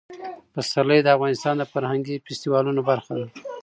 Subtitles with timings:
[0.53, 3.27] پسرلی د افغانستان د فرهنګي فستیوالونو برخه ده.